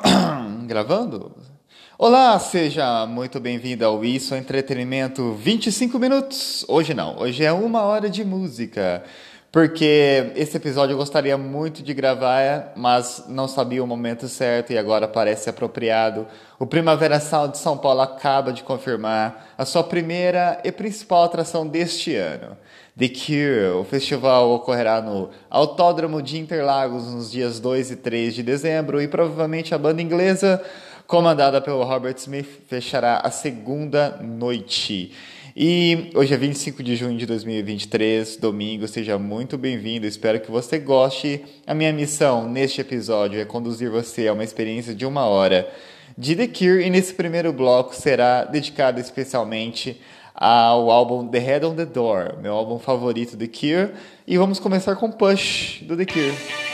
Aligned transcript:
Gravando? 0.66 1.32
Olá, 1.98 2.38
seja 2.38 3.06
muito 3.06 3.38
bem-vindo 3.38 3.84
ao 3.84 4.04
Isso 4.04 4.34
Entretenimento 4.34 5.34
25 5.34 5.98
minutos. 5.98 6.64
Hoje 6.68 6.94
não, 6.94 7.18
hoje 7.18 7.44
é 7.44 7.52
uma 7.52 7.82
hora 7.82 8.08
de 8.08 8.24
música. 8.24 9.04
Porque 9.50 10.32
esse 10.34 10.56
episódio 10.56 10.94
eu 10.94 10.96
gostaria 10.96 11.36
muito 11.36 11.82
de 11.82 11.92
gravar, 11.92 12.72
mas 12.74 13.24
não 13.28 13.46
sabia 13.46 13.84
o 13.84 13.86
momento 13.86 14.26
certo 14.26 14.72
e 14.72 14.78
agora 14.78 15.06
parece 15.06 15.50
apropriado. 15.50 16.26
O 16.58 16.66
Primavera 16.66 17.20
Sound 17.20 17.52
de 17.52 17.58
São 17.58 17.76
Paulo 17.76 18.00
acaba 18.00 18.50
de 18.50 18.62
confirmar 18.62 19.52
a 19.58 19.66
sua 19.66 19.84
primeira 19.84 20.58
e 20.64 20.72
principal 20.72 21.24
atração 21.24 21.66
deste 21.66 22.16
ano. 22.16 22.56
The 22.98 23.08
Cure. 23.08 23.80
O 23.80 23.84
festival 23.84 24.50
ocorrerá 24.50 25.00
no 25.00 25.30
Autódromo 25.48 26.20
de 26.20 26.38
Interlagos 26.38 27.12
nos 27.12 27.30
dias 27.30 27.58
2 27.58 27.92
e 27.92 27.96
3 27.96 28.34
de 28.34 28.42
dezembro 28.42 29.00
e 29.00 29.08
provavelmente 29.08 29.74
a 29.74 29.78
banda 29.78 30.02
inglesa, 30.02 30.62
comandada 31.06 31.60
pelo 31.60 31.82
Robert 31.84 32.16
Smith, 32.18 32.48
fechará 32.68 33.18
a 33.24 33.30
segunda 33.30 34.18
noite. 34.22 35.12
E 35.56 36.10
hoje 36.14 36.32
é 36.32 36.36
25 36.36 36.82
de 36.82 36.96
junho 36.96 37.18
de 37.18 37.26
2023, 37.26 38.36
domingo, 38.36 38.88
seja 38.88 39.18
muito 39.18 39.58
bem-vindo. 39.58 40.06
Espero 40.06 40.40
que 40.40 40.50
você 40.50 40.78
goste. 40.78 41.44
A 41.66 41.74
minha 41.74 41.92
missão 41.92 42.48
neste 42.48 42.80
episódio 42.80 43.40
é 43.40 43.44
conduzir 43.44 43.90
você 43.90 44.28
a 44.28 44.32
uma 44.32 44.44
experiência 44.44 44.94
de 44.94 45.04
uma 45.04 45.26
hora 45.26 45.70
de 46.16 46.36
The 46.36 46.46
Cure 46.46 46.84
e 46.84 46.90
nesse 46.90 47.14
primeiro 47.14 47.52
bloco 47.52 47.94
será 47.94 48.44
dedicado 48.44 49.00
especialmente 49.00 50.00
ao 50.34 50.90
álbum 50.90 51.28
The 51.28 51.38
Head 51.38 51.66
on 51.66 51.74
the 51.74 51.86
Door, 51.86 52.38
meu 52.40 52.54
álbum 52.54 52.78
favorito 52.78 53.36
The 53.36 53.46
Cure. 53.46 53.94
E 54.26 54.36
vamos 54.36 54.58
começar 54.58 54.96
com 54.96 55.10
Push 55.10 55.82
do 55.82 55.96
The 55.96 56.06
Cure. 56.06 56.71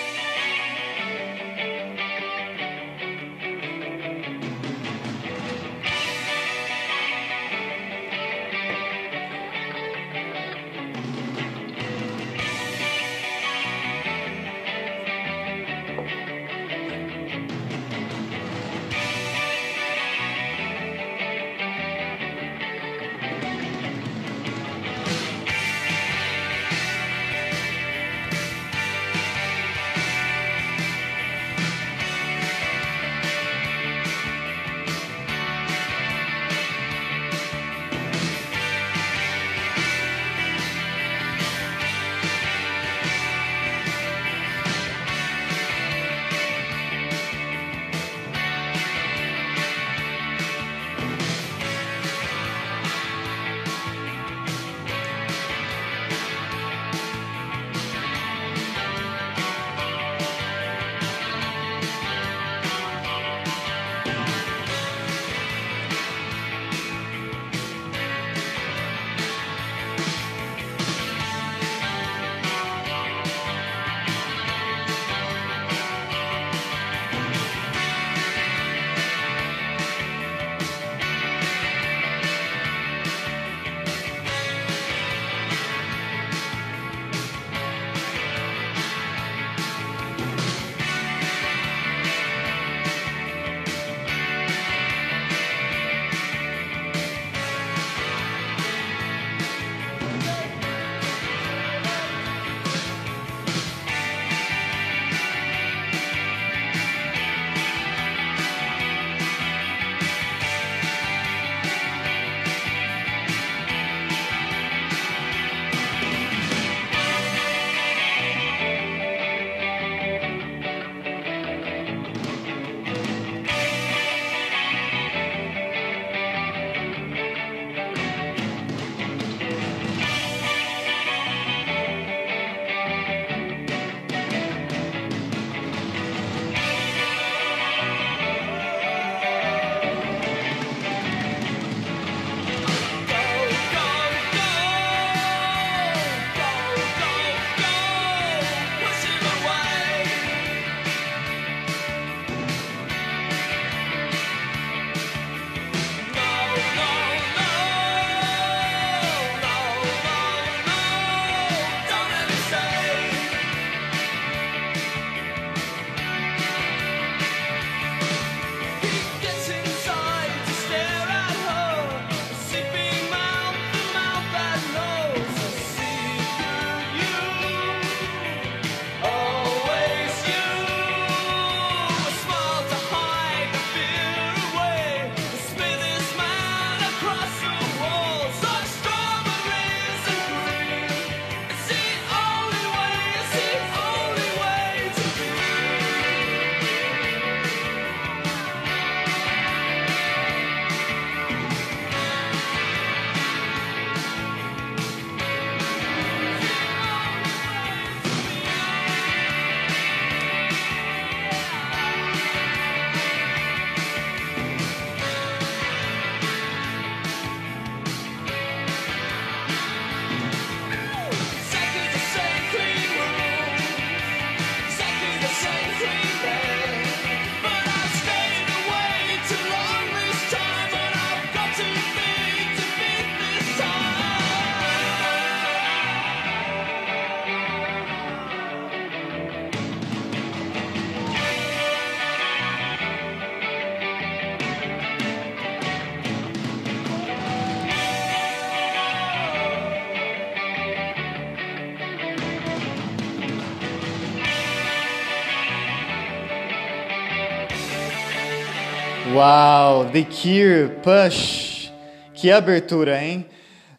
Cure, 260.05 260.71
Push. 260.83 261.73
Que 262.15 262.31
abertura, 262.31 263.03
hein? 263.03 263.27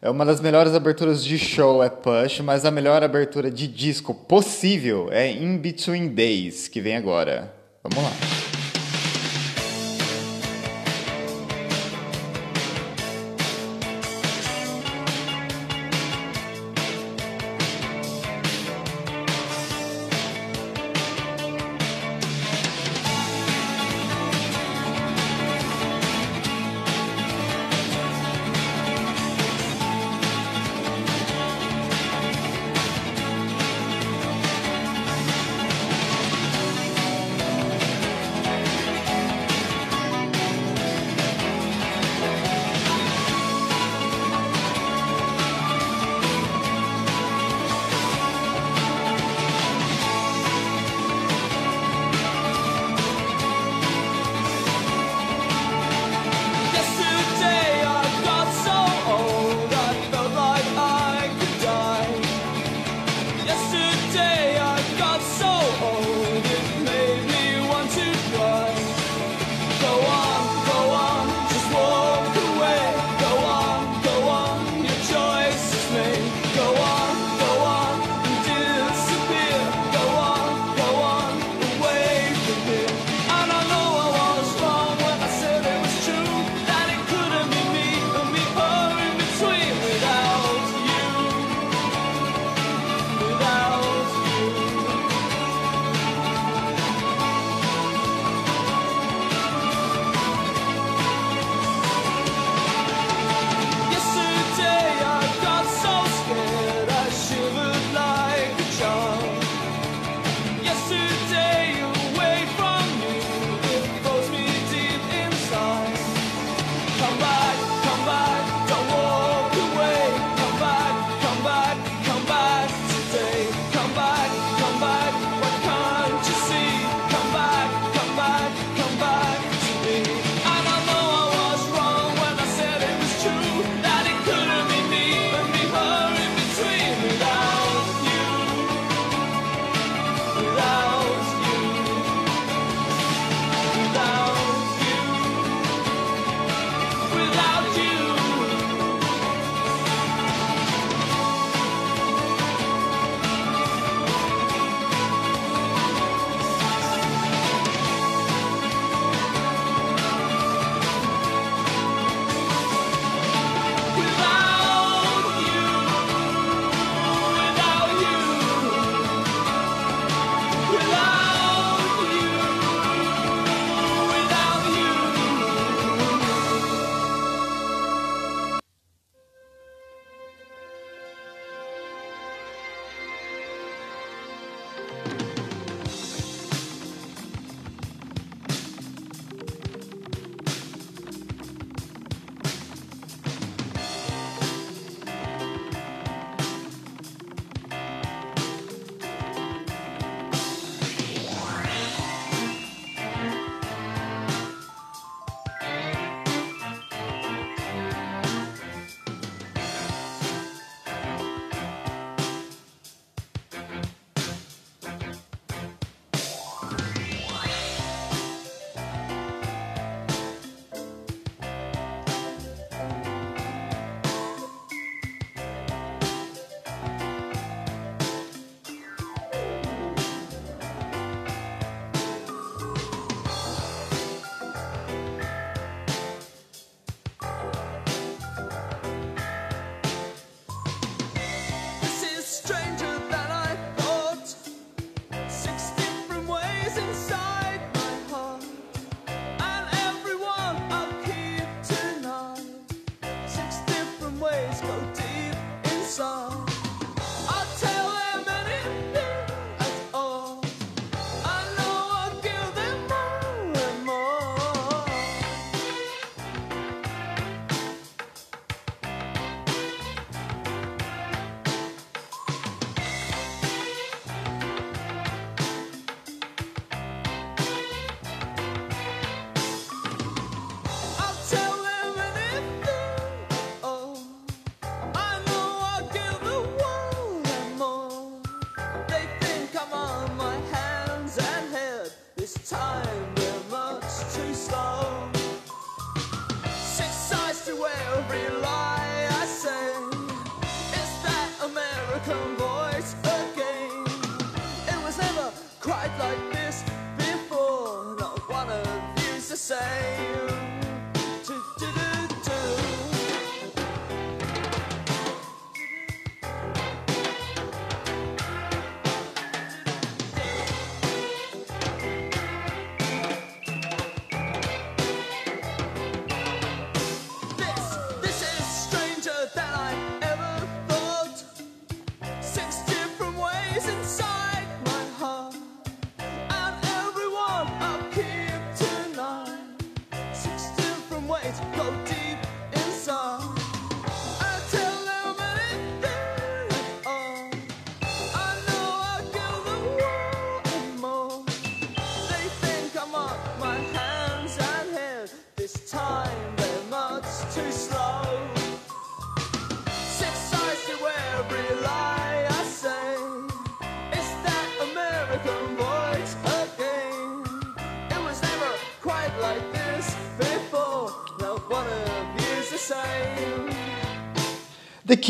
É 0.02 0.08
uma 0.08 0.24
das 0.24 0.40
melhores 0.40 0.74
aberturas 0.74 1.22
de 1.22 1.38
show 1.38 1.82
é 1.82 1.90
Push, 1.90 2.40
mas 2.40 2.64
a 2.64 2.70
melhor 2.70 3.02
abertura 3.02 3.50
de 3.50 3.66
disco 3.66 4.14
possível 4.14 5.08
é 5.12 5.30
In 5.30 5.58
Between 5.58 6.08
Days, 6.08 6.68
que 6.68 6.80
vem 6.80 6.96
agora. 6.96 7.52
Vamos 7.82 8.02
lá. 8.02 8.39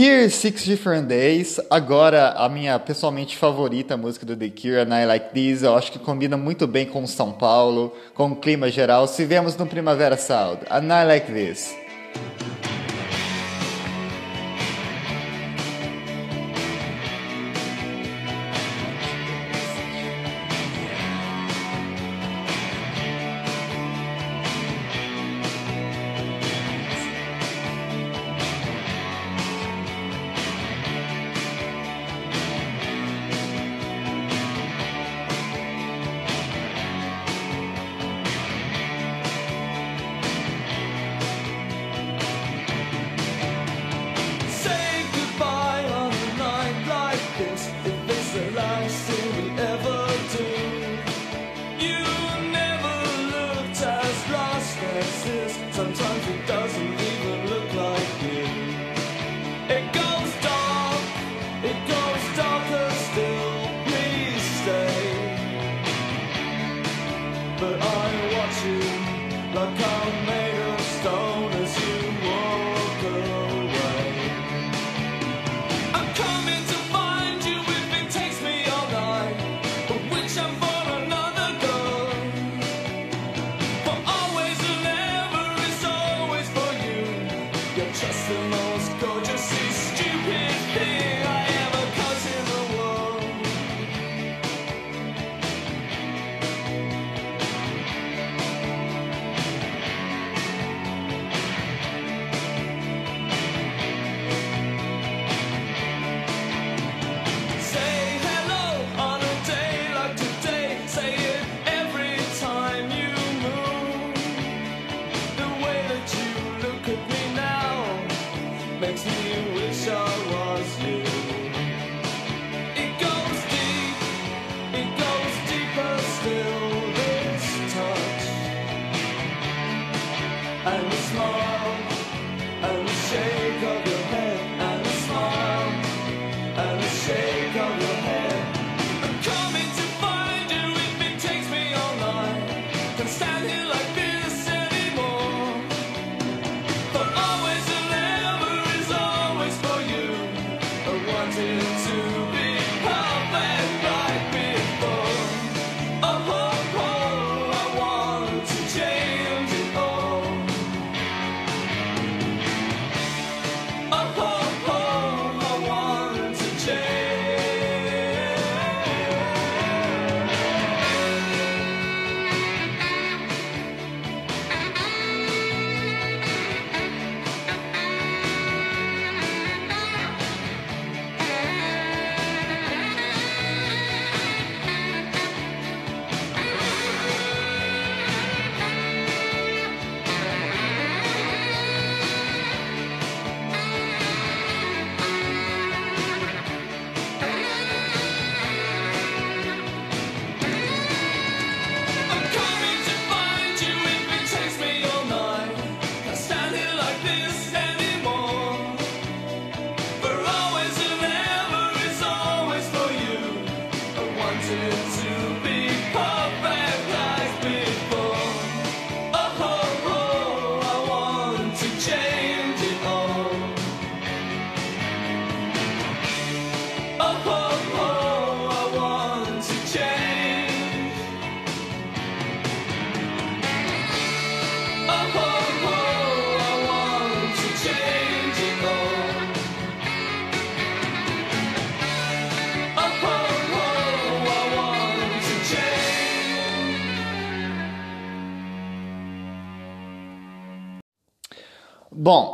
Cure 0.00 0.30
Six 0.30 0.64
Different 0.64 1.08
Days. 1.08 1.60
Agora, 1.68 2.30
a 2.30 2.48
minha 2.48 2.78
pessoalmente 2.78 3.36
favorita 3.36 3.98
música 3.98 4.24
do 4.24 4.34
The 4.34 4.48
Cure, 4.48 4.78
"A 4.78 4.84
Night 4.86 5.06
Like 5.06 5.34
This, 5.34 5.62
eu 5.62 5.76
acho 5.76 5.92
que 5.92 5.98
combina 5.98 6.38
muito 6.38 6.66
bem 6.66 6.86
com 6.86 7.06
São 7.06 7.30
Paulo, 7.32 7.94
com 8.14 8.28
o 8.30 8.36
clima 8.36 8.70
geral. 8.70 9.06
Se 9.06 9.26
vemos 9.26 9.58
no 9.58 9.66
Primavera 9.66 10.16
Sound, 10.16 10.62
"A 10.70 10.80
Night 10.80 11.06
Like 11.06 11.30
This. 11.30 11.79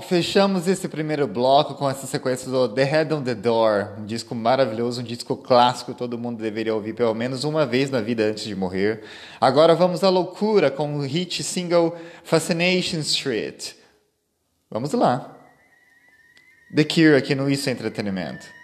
Fechamos 0.09 0.67
esse 0.69 0.89
primeiro 0.89 1.27
bloco 1.27 1.75
com 1.75 1.89
essa 1.89 2.07
sequência 2.07 2.51
do 2.51 2.69
The 2.69 2.85
Head 2.85 3.15
on 3.15 3.23
the 3.23 3.35
Door, 3.35 3.99
um 3.99 4.07
disco 4.07 4.35
maravilhoso, 4.35 5.01
um 5.01 5.05
disco 5.05 5.37
clássico, 5.37 5.95
todo 5.95 6.19
mundo 6.19 6.41
deveria 6.41 6.75
ouvir 6.75 6.95
pelo 6.95 7.15
menos 7.15 7.45
uma 7.45 7.67
vez 7.67 7.91
na 7.91 8.01
vida 8.01 8.25
antes 8.25 8.45
de 8.45 8.55
morrer. 8.55 9.03
Agora 9.41 9.75
vamos 9.75 10.03
à 10.03 10.09
loucura 10.09 10.71
com 10.71 10.97
o 10.97 11.03
hit 11.03 11.43
single 11.43 11.97
Fascination 12.25 13.01
Street. 13.01 13.73
Vamos 14.71 14.93
lá. 14.93 15.37
The 16.75 16.85
Cure 16.85 17.17
aqui 17.17 17.35
no 17.35 17.51
Isso 17.51 17.69
Entretenimento. 17.69 18.56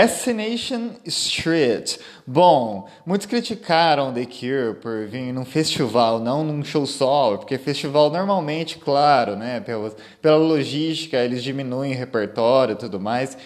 Fascination 0.00 0.92
Street. 1.04 1.98
Bom, 2.26 2.88
muitos 3.04 3.26
criticaram 3.26 4.14
The 4.14 4.24
Cure 4.24 4.74
por 4.80 5.06
vir 5.06 5.30
num 5.30 5.44
festival, 5.44 6.18
não 6.18 6.42
num 6.42 6.64
show 6.64 6.86
solo, 6.86 7.36
porque 7.36 7.58
festival 7.58 8.08
normalmente, 8.08 8.78
claro, 8.78 9.36
né, 9.36 9.60
pela, 9.60 9.94
pela 10.22 10.38
logística, 10.38 11.18
eles 11.18 11.42
diminuem 11.42 11.92
o 11.92 11.98
repertório 11.98 12.72
e 12.72 12.76
tudo 12.76 12.98
mais. 12.98 13.36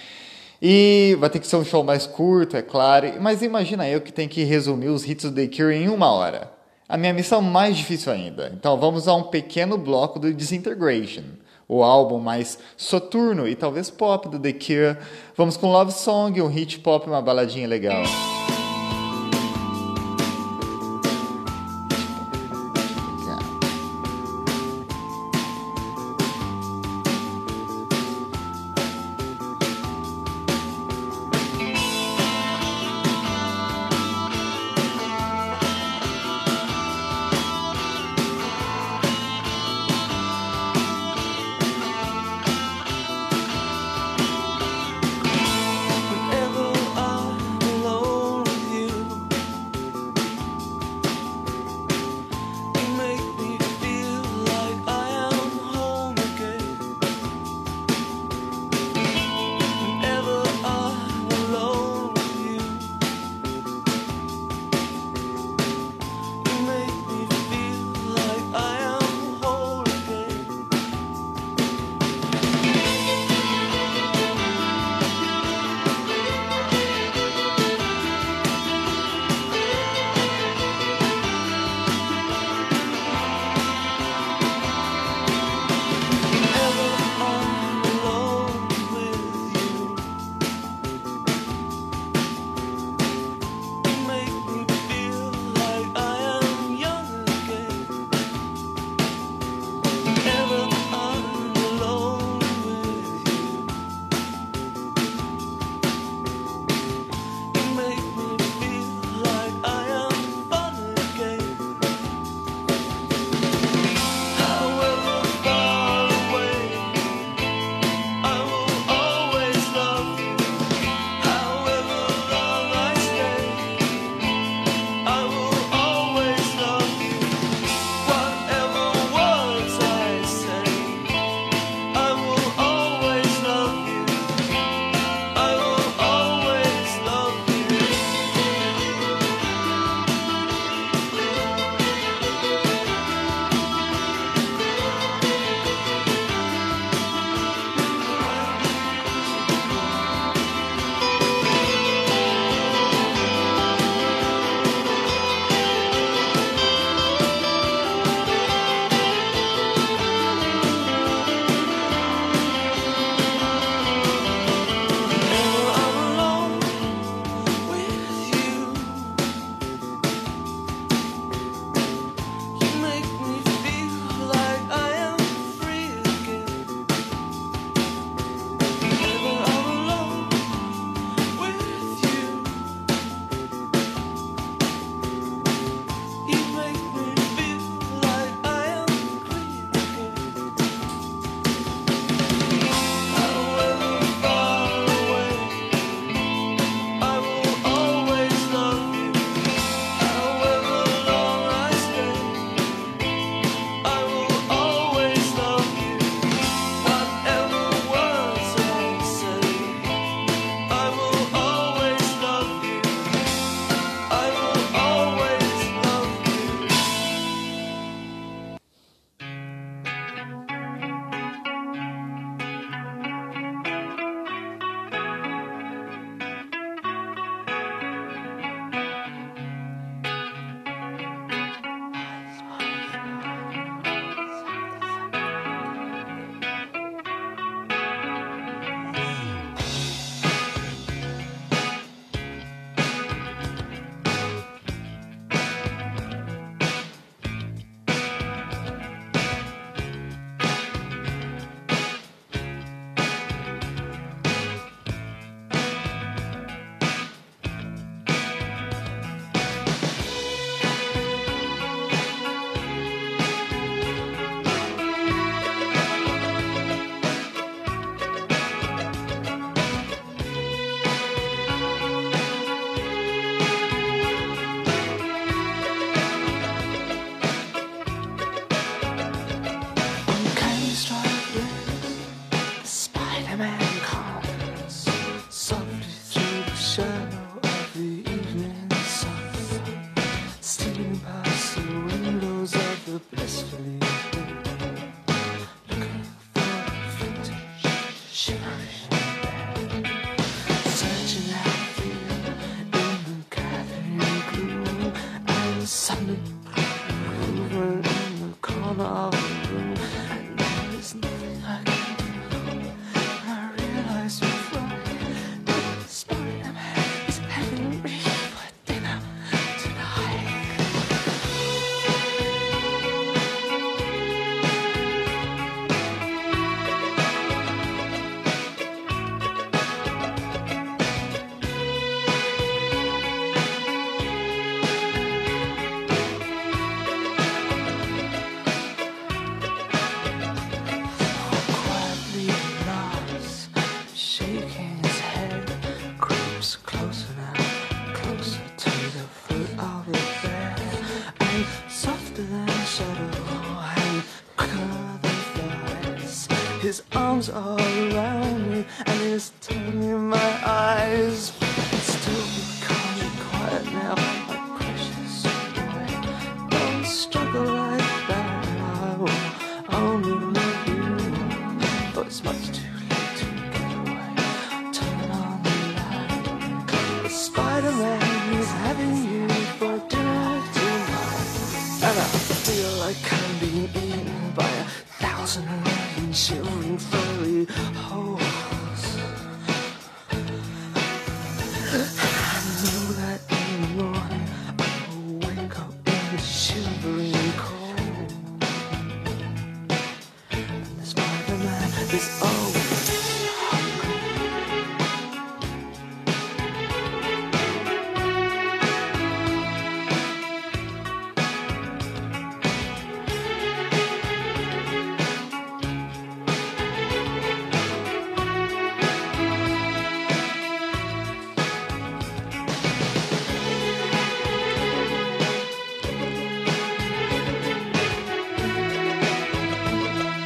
E 0.63 1.17
vai 1.19 1.29
ter 1.29 1.41
que 1.41 1.47
ser 1.49 1.57
um 1.57 1.65
show 1.65 1.83
mais 1.83 2.07
curto, 2.07 2.57
é 2.57 2.63
claro. 2.63 3.15
Mas 3.21 3.43
imagina 3.43 3.89
eu 3.89 4.01
que 4.01 4.13
tenho 4.13 4.29
que 4.29 4.45
resumir 4.45 4.91
os 4.91 5.05
hits 5.05 5.29
do 5.29 5.35
The 5.35 5.49
Cure 5.49 5.75
em 5.75 5.89
uma 5.89 6.13
hora. 6.13 6.53
A 6.89 6.97
minha 6.97 7.13
missão 7.13 7.43
mais 7.43 7.77
difícil 7.77 8.13
ainda. 8.13 8.53
Então 8.55 8.79
vamos 8.79 9.09
a 9.09 9.15
um 9.17 9.25
pequeno 9.25 9.77
bloco 9.77 10.21
do 10.21 10.33
Disintegration 10.33 11.25
o 11.69 11.83
álbum 11.83 12.19
mais 12.19 12.59
soturno 12.77 13.49
e 13.49 13.55
talvez 13.55 13.91
pop 13.91 14.29
do 14.29 14.39
The 14.39 14.53
Cure. 14.53 14.99
Vamos 15.37 15.57
com 15.57 15.73
Love 15.73 15.93
Song, 15.93 16.41
um 16.41 16.49
hit 16.49 16.79
pop, 16.81 17.07
uma 17.07 17.23
baladinha 17.23 17.67
legal. 17.67 18.03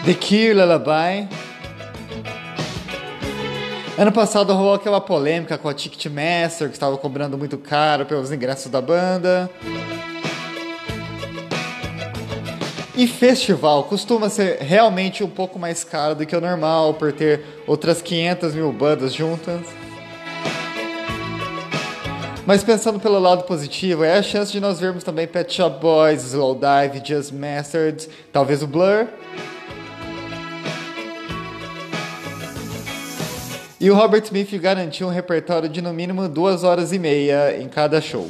The 0.08 0.14
Cure 0.14 0.54
Lullaby. 0.54 1.28
Ano 3.98 4.10
passado 4.10 4.54
rolou 4.54 4.72
aquela 4.72 5.02
polêmica 5.02 5.58
com 5.58 5.68
a 5.68 5.74
Ticketmaster, 5.74 6.68
que 6.68 6.72
estava 6.72 6.96
cobrando 6.96 7.36
muito 7.36 7.58
caro 7.58 8.06
pelos 8.06 8.32
ingressos 8.32 8.72
da 8.72 8.80
banda. 8.80 9.50
E 12.96 13.06
festival 13.06 13.84
costuma 13.84 14.30
ser 14.30 14.62
realmente 14.62 15.22
um 15.22 15.28
pouco 15.28 15.58
mais 15.58 15.84
caro 15.84 16.14
do 16.14 16.24
que 16.24 16.34
o 16.34 16.40
normal, 16.40 16.94
por 16.94 17.12
ter 17.12 17.44
outras 17.66 18.00
500 18.00 18.54
mil 18.54 18.72
bandas 18.72 19.12
juntas. 19.12 19.60
Mas 22.46 22.64
pensando 22.64 22.98
pelo 22.98 23.18
lado 23.18 23.42
positivo, 23.42 24.04
é 24.04 24.16
a 24.16 24.22
chance 24.22 24.50
de 24.50 24.58
nós 24.58 24.80
vermos 24.80 25.04
também 25.04 25.26
Pet 25.26 25.52
Shop 25.52 25.78
Boys, 25.78 26.22
Slowdive, 26.22 27.02
Just 27.04 27.30
Mastered, 27.30 28.08
talvez 28.32 28.62
o 28.62 28.66
Blur. 28.66 29.06
E 33.80 33.88
o 33.90 33.94
Robert 33.94 34.24
Smith 34.24 34.50
garantiu 34.60 35.06
um 35.06 35.10
repertório 35.10 35.68
de 35.68 35.80
no 35.80 35.92
mínimo 35.92 36.28
duas 36.28 36.64
horas 36.64 36.92
e 36.92 36.98
meia 36.98 37.56
em 37.60 37.68
cada 37.68 38.00
show. 38.00 38.28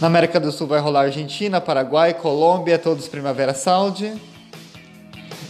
Na 0.00 0.06
América 0.06 0.38
do 0.38 0.52
Sul 0.52 0.68
vai 0.68 0.78
rolar 0.78 1.02
Argentina, 1.02 1.60
Paraguai, 1.60 2.14
Colômbia, 2.14 2.78
todos 2.78 3.08
Primavera 3.08 3.52
Sound. 3.52 4.14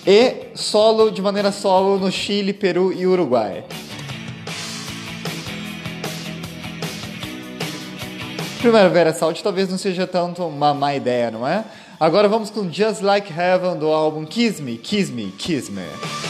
E 0.07 0.46
solo, 0.55 1.11
de 1.11 1.20
maneira 1.20 1.53
solo, 1.53 1.99
no 1.99 2.11
Chile, 2.11 2.55
Peru 2.55 2.94
e 2.94 3.07
Uruguai. 3.07 3.62
Primavera 8.59 9.12
Sound 9.12 9.42
talvez 9.42 9.68
não 9.68 9.77
seja 9.77 10.07
tanto 10.07 10.42
uma 10.46 10.73
má 10.73 10.94
ideia, 10.94 11.31
não 11.31 11.46
é? 11.46 11.62
Agora 12.01 12.27
vamos 12.27 12.49
com 12.49 12.73
Just 12.73 13.03
Like 13.03 13.31
Heaven 13.31 13.79
do 13.79 13.88
álbum 13.88 14.25
Kiss 14.25 14.62
Me, 14.62 14.79
Kiss 14.79 15.12
Me, 15.12 15.31
Kiss 15.38 15.70
Me. 15.70 16.29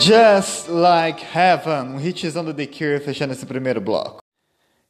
Just 0.00 0.68
like 0.70 1.22
heaven. 1.22 1.96
Um 1.96 2.00
hitzão 2.00 2.42
do 2.42 2.54
The 2.54 2.66
Cure 2.66 2.98
fechando 2.98 3.34
esse 3.34 3.44
primeiro 3.44 3.78
bloco. 3.78 4.22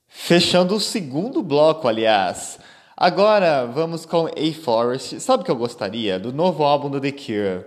Fechando 0.07 0.77
o 0.77 0.81
segundo 0.81 1.43
bloco, 1.43 1.89
aliás. 1.89 2.59
Agora 2.97 3.67
vamos 3.67 4.07
com 4.07 4.27
A 4.27 4.63
Forest. 4.63 5.19
Sabe 5.21 5.43
o 5.43 5.45
que 5.45 5.51
eu 5.51 5.57
gostaria? 5.57 6.21
Do 6.21 6.33
novo 6.33 6.63
álbum 6.63 6.89
do 6.89 7.01
The 7.01 7.11
Cure. 7.11 7.67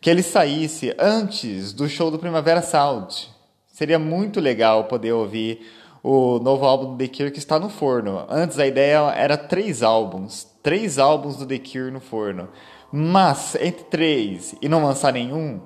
Que 0.00 0.10
ele 0.10 0.24
saísse 0.24 0.92
antes 0.98 1.72
do 1.72 1.88
show 1.88 2.10
do 2.10 2.18
Primavera 2.18 2.62
Sound. 2.62 3.28
Seria 3.68 3.98
muito 3.98 4.40
legal 4.40 4.84
poder 4.84 5.12
ouvir 5.12 5.66
o 6.02 6.40
novo 6.40 6.64
álbum 6.64 6.96
do 6.96 6.98
The 6.98 7.06
Cure 7.06 7.30
que 7.30 7.38
está 7.38 7.60
no 7.60 7.68
forno. 7.68 8.26
Antes 8.28 8.58
a 8.58 8.66
ideia 8.66 9.12
era 9.12 9.36
três 9.36 9.84
álbuns. 9.84 10.48
Três 10.64 10.98
álbuns 10.98 11.36
do 11.36 11.46
The 11.46 11.58
Cure 11.58 11.92
no 11.92 12.00
forno. 12.00 12.48
Mas 12.90 13.54
entre 13.56 13.84
três 13.84 14.54
e 14.60 14.68
não 14.68 14.84
lançar 14.84 15.12
nenhum, 15.12 15.60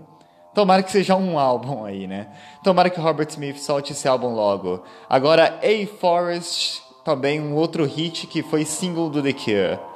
Tomara 0.54 0.82
que 0.82 0.92
seja 0.92 1.16
um 1.16 1.38
álbum 1.38 1.84
aí, 1.84 2.06
né? 2.06 2.28
Tomara 2.62 2.90
que 2.90 3.00
o 3.00 3.02
Robert 3.02 3.28
Smith 3.30 3.56
solte 3.56 3.92
esse 3.92 4.06
álbum 4.06 4.34
logo. 4.34 4.82
Agora, 5.08 5.58
A 5.62 5.98
Forest, 5.98 6.82
também 7.02 7.40
um 7.40 7.54
outro 7.54 7.86
hit 7.86 8.26
que 8.26 8.42
foi 8.42 8.66
single 8.66 9.08
do 9.08 9.22
The 9.22 9.32
Cure. 9.32 9.91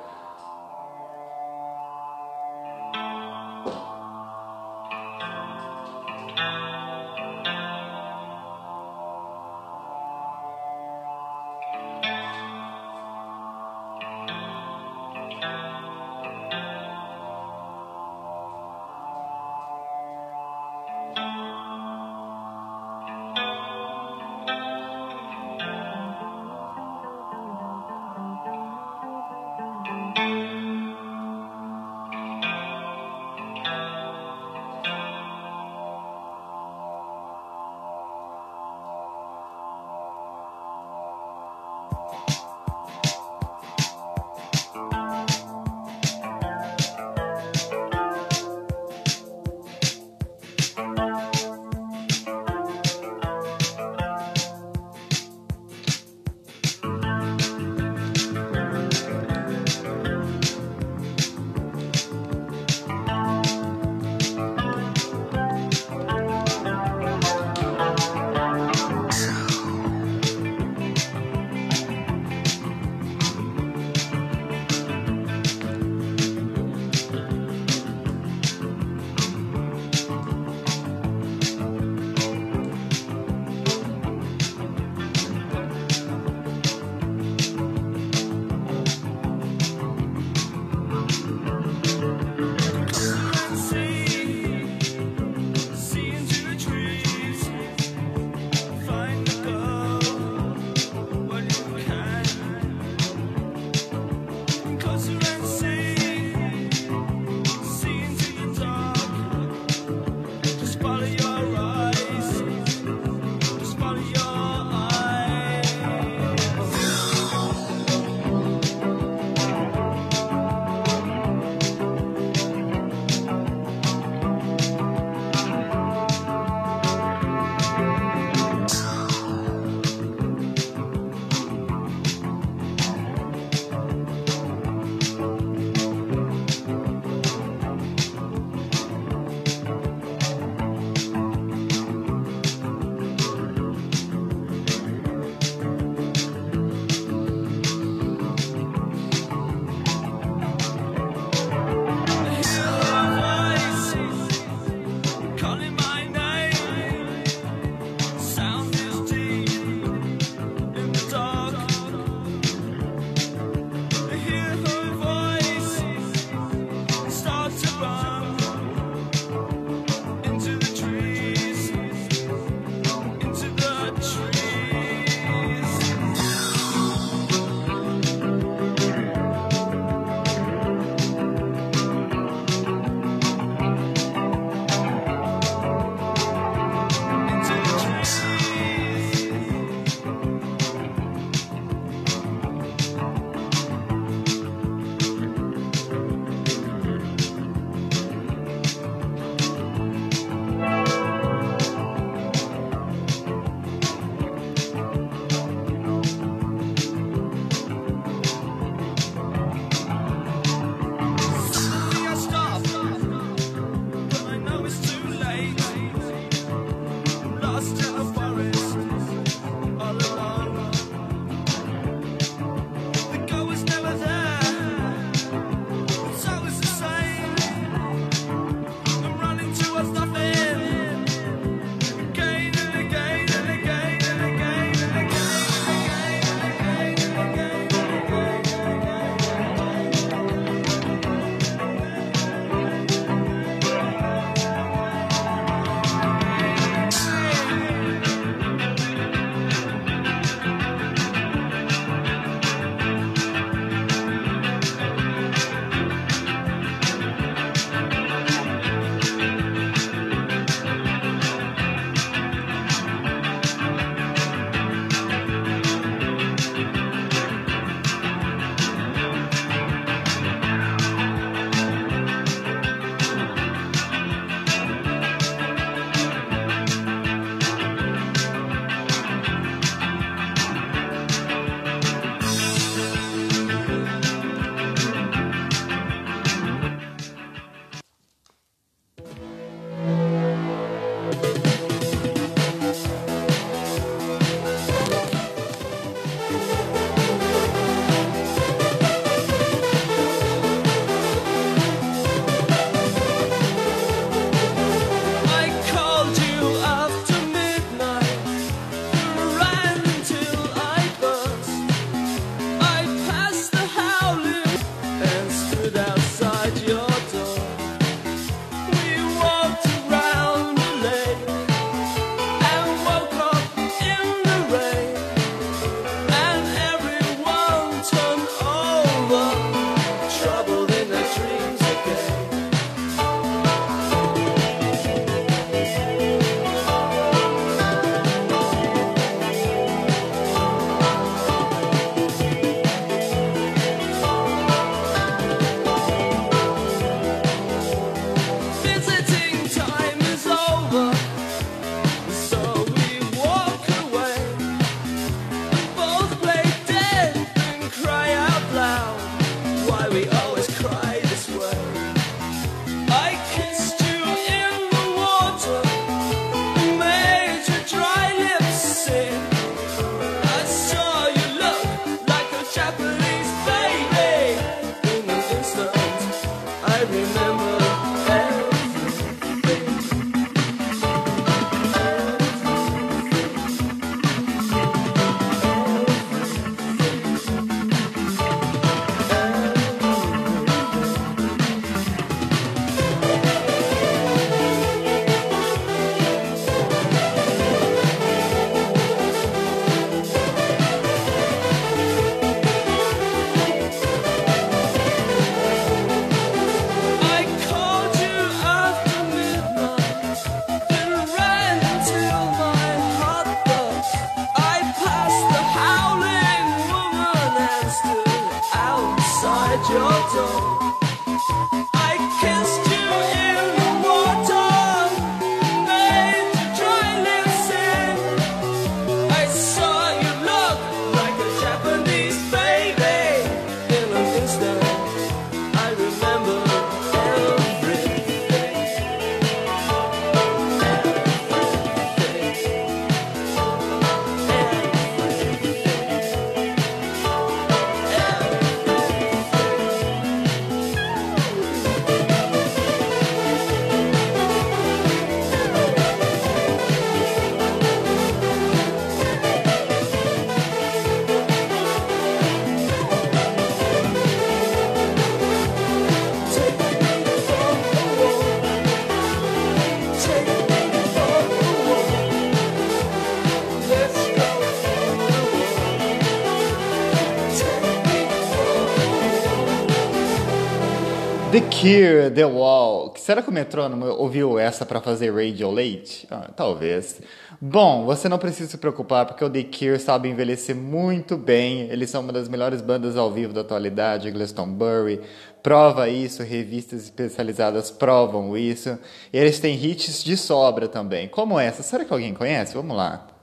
Cure 481.60 482.10
the 482.10 482.26
Wall. 482.26 482.92
Será 482.96 483.22
que 483.22 483.30
o 483.30 483.32
metrônomo 483.32 483.86
ouviu 483.86 484.38
essa 484.38 484.66
para 484.66 484.78
fazer 484.78 485.10
radio 485.10 485.50
late? 485.50 486.06
Ah, 486.10 486.30
talvez. 486.36 487.00
Bom, 487.40 487.86
você 487.86 488.10
não 488.10 488.18
precisa 488.18 488.50
se 488.50 488.58
preocupar 488.58 489.06
porque 489.06 489.24
o 489.24 489.30
The 489.30 489.44
Cure 489.44 489.78
sabe 489.78 490.10
envelhecer 490.10 490.54
muito 490.54 491.16
bem. 491.16 491.62
Eles 491.70 491.88
são 491.88 492.02
uma 492.02 492.12
das 492.12 492.28
melhores 492.28 492.60
bandas 492.60 492.94
ao 492.94 493.10
vivo 493.10 493.32
da 493.32 493.40
atualidade. 493.40 494.10
Glastonbury 494.10 495.00
prova 495.42 495.88
isso, 495.88 496.22
revistas 496.22 496.82
especializadas 496.84 497.70
provam 497.70 498.36
isso. 498.36 498.78
Eles 499.10 499.40
têm 499.40 499.54
hits 499.54 500.04
de 500.04 500.14
sobra 500.14 500.68
também, 500.68 501.08
como 501.08 501.40
essa. 501.40 501.62
Será 501.62 501.86
que 501.86 501.92
alguém 501.92 502.12
conhece? 502.12 502.54
Vamos 502.54 502.76
lá. 502.76 503.15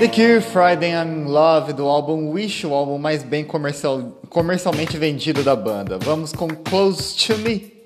The 0.00 0.08
Cure, 0.08 0.40
Friday 0.40 0.94
I'm 0.94 1.26
Love, 1.26 1.74
do 1.74 1.86
álbum 1.86 2.30
Wish, 2.30 2.66
o 2.66 2.72
álbum 2.72 2.96
mais 2.96 3.22
bem 3.22 3.44
comercial, 3.44 4.18
comercialmente 4.30 4.96
vendido 4.96 5.42
da 5.42 5.54
banda. 5.54 5.98
Vamos 5.98 6.32
com 6.32 6.48
Close 6.48 7.14
to 7.18 7.36
Me. 7.36 7.79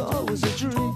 always 0.00 0.42
a 0.42 0.56
dream. 0.56 0.89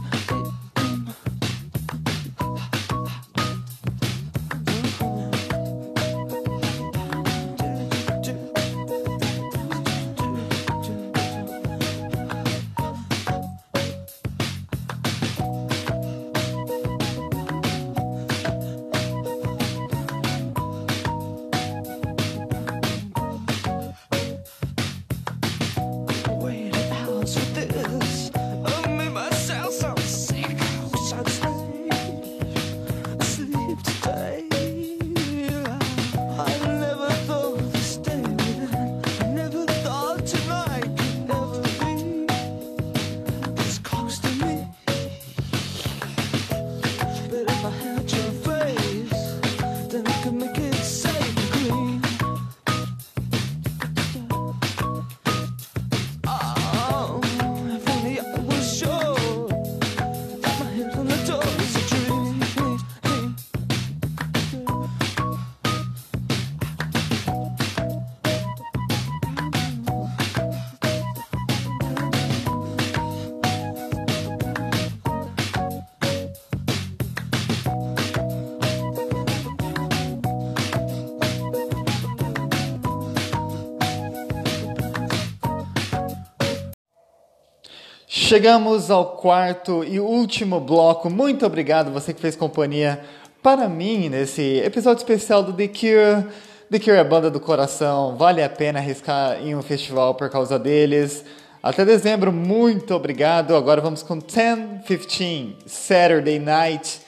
Chegamos 88.35 88.91
ao 88.91 89.13
quarto 89.13 89.85
e 89.85 90.01
último 90.01 90.59
bloco. 90.59 91.09
Muito 91.09 91.47
obrigado 91.47 91.93
você 91.93 92.13
que 92.13 92.21
fez 92.21 92.35
companhia 92.35 93.01
para 93.41 93.69
mim 93.69 94.09
nesse 94.09 94.59
episódio 94.59 94.99
especial 94.99 95.41
do 95.41 95.53
The 95.53 95.69
Cure. 95.69 96.27
The 96.69 96.81
Cure 96.81 96.97
é 96.97 97.05
banda 97.05 97.31
do 97.31 97.39
coração, 97.39 98.17
vale 98.17 98.43
a 98.43 98.49
pena 98.49 98.81
arriscar 98.81 99.41
em 99.41 99.55
um 99.55 99.63
festival 99.63 100.17
por 100.17 100.29
causa 100.31 100.59
deles. 100.59 101.25
Até 101.63 101.85
dezembro, 101.85 102.33
muito 102.33 102.93
obrigado. 102.93 103.55
Agora 103.55 103.81
vamos 103.81 104.03
com 104.03 104.15
1015 104.15 105.59
Saturday 105.65 106.41
Night 106.41 107.03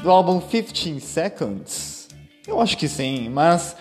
do 0.00 0.12
álbum 0.12 0.40
15 0.40 1.00
Seconds. 1.00 2.08
Eu 2.46 2.60
acho 2.60 2.78
que 2.78 2.86
sim, 2.86 3.28
mas 3.28 3.74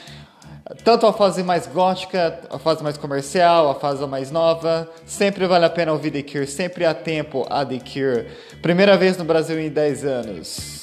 tanto 0.84 1.06
a 1.06 1.14
fase 1.14 1.44
mais 1.44 1.68
gótica, 1.68 2.40
a 2.50 2.58
fase 2.58 2.84
mais 2.84 2.98
comercial, 2.98 3.70
a 3.70 3.76
fase 3.76 4.06
mais 4.08 4.32
nova, 4.32 4.90
sempre 5.06 5.46
vale 5.48 5.66
a 5.66 5.70
pena 5.70 5.92
ouvir 5.92 6.12
The 6.12 6.24
Cure, 6.24 6.48
sempre 6.48 6.86
há 6.86 6.94
tempo 6.94 7.46
a 7.50 7.66
The 7.66 7.80
Cure. 7.80 8.28
Primeira 8.62 8.98
vez 8.98 9.18
no 9.18 9.24
Brasil 9.24 9.60
em 9.60 9.70
10 9.70 10.06
anos. 10.06 10.81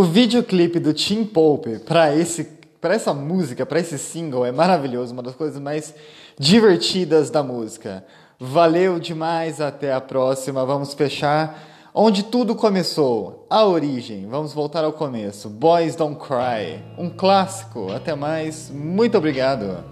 O 0.00 0.02
videoclipe 0.02 0.80
do 0.80 0.94
Tim 0.94 1.26
Pope 1.26 1.78
para 1.80 2.16
esse 2.16 2.44
para 2.80 2.94
essa 2.94 3.12
música, 3.12 3.66
para 3.66 3.80
esse 3.80 3.98
single 3.98 4.46
é 4.46 4.50
maravilhoso, 4.50 5.12
uma 5.12 5.22
das 5.22 5.34
coisas 5.34 5.60
mais 5.60 5.94
divertidas 6.38 7.28
da 7.28 7.42
música. 7.42 8.02
Valeu 8.38 8.98
demais, 8.98 9.60
até 9.60 9.92
a 9.92 10.00
próxima. 10.00 10.64
Vamos 10.64 10.94
fechar 10.94 11.90
onde 11.92 12.22
tudo 12.22 12.54
começou, 12.54 13.46
a 13.50 13.66
origem. 13.66 14.26
Vamos 14.26 14.54
voltar 14.54 14.84
ao 14.84 14.94
começo. 14.94 15.50
Boys 15.50 15.94
Don't 15.94 16.18
Cry, 16.18 16.82
um 16.96 17.10
clássico. 17.10 17.92
Até 17.92 18.14
mais. 18.14 18.70
Muito 18.70 19.18
obrigado. 19.18 19.84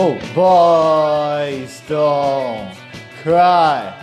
Oh, 0.00 0.14
boys 0.32 1.82
don't 1.88 2.72
cry. 3.20 3.97